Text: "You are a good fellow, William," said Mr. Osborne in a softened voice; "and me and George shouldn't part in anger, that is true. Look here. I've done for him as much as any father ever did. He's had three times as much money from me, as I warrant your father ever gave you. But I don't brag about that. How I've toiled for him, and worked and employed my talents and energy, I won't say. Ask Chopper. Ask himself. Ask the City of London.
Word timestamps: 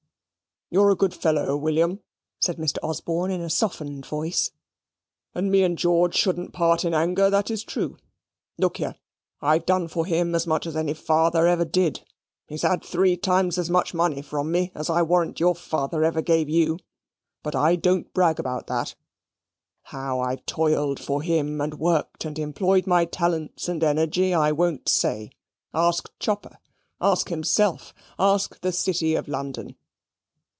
"You 0.73 0.81
are 0.83 0.89
a 0.89 0.95
good 0.95 1.13
fellow, 1.13 1.57
William," 1.57 1.99
said 2.39 2.55
Mr. 2.55 2.77
Osborne 2.81 3.29
in 3.29 3.41
a 3.41 3.49
softened 3.49 4.05
voice; 4.05 4.51
"and 5.35 5.51
me 5.51 5.63
and 5.63 5.77
George 5.77 6.15
shouldn't 6.15 6.53
part 6.53 6.85
in 6.85 6.93
anger, 6.93 7.29
that 7.29 7.51
is 7.51 7.61
true. 7.65 7.97
Look 8.57 8.77
here. 8.77 8.95
I've 9.41 9.65
done 9.65 9.89
for 9.89 10.05
him 10.05 10.33
as 10.33 10.47
much 10.47 10.65
as 10.65 10.77
any 10.77 10.93
father 10.93 11.45
ever 11.45 11.65
did. 11.65 12.05
He's 12.47 12.61
had 12.61 12.85
three 12.85 13.17
times 13.17 13.57
as 13.57 13.69
much 13.69 13.93
money 13.93 14.21
from 14.21 14.49
me, 14.49 14.71
as 14.73 14.89
I 14.89 15.01
warrant 15.01 15.41
your 15.41 15.55
father 15.55 16.05
ever 16.05 16.21
gave 16.21 16.47
you. 16.47 16.79
But 17.43 17.53
I 17.53 17.75
don't 17.75 18.13
brag 18.13 18.39
about 18.39 18.67
that. 18.67 18.95
How 19.81 20.21
I've 20.21 20.45
toiled 20.45 21.01
for 21.01 21.21
him, 21.21 21.59
and 21.59 21.79
worked 21.79 22.23
and 22.23 22.39
employed 22.39 22.87
my 22.87 23.03
talents 23.03 23.67
and 23.67 23.83
energy, 23.83 24.33
I 24.33 24.53
won't 24.53 24.87
say. 24.87 25.31
Ask 25.73 26.09
Chopper. 26.17 26.59
Ask 27.01 27.27
himself. 27.27 27.93
Ask 28.17 28.61
the 28.61 28.71
City 28.71 29.15
of 29.15 29.27
London. 29.27 29.75